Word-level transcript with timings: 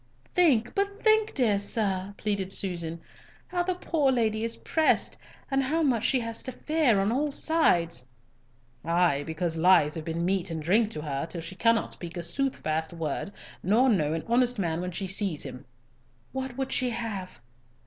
"Think, 0.27 0.73
but 0.73 1.03
think, 1.03 1.31
dear 1.35 1.59
sir," 1.59 2.15
pleaded 2.17 2.51
Susan, 2.51 2.99
"how 3.49 3.61
the 3.61 3.75
poor 3.75 4.11
lady 4.11 4.43
is 4.43 4.55
pressed, 4.57 5.15
and 5.51 5.61
how 5.61 5.83
much 5.83 6.03
she 6.03 6.21
has 6.21 6.41
to 6.41 6.51
fear 6.51 6.99
on 6.99 7.11
all 7.11 7.31
sides." 7.31 8.07
"Ay, 8.83 9.21
because 9.21 9.57
lies 9.57 9.93
have 9.93 10.03
been 10.05 10.25
meat 10.25 10.49
and 10.49 10.59
drink 10.63 10.89
to 10.89 11.03
her, 11.03 11.27
till 11.27 11.41
she 11.41 11.53
cannot 11.53 11.93
speak 11.93 12.17
a 12.17 12.23
soothfast 12.23 12.93
word 12.93 13.31
nor 13.61 13.89
know 13.89 14.13
an 14.13 14.23
honest 14.25 14.57
man 14.57 14.81
when 14.81 14.89
she 14.89 15.05
sees 15.05 15.43
him." 15.43 15.65
"What 16.31 16.57
would 16.57 16.71
she 16.71 16.89
have?" 16.89 17.39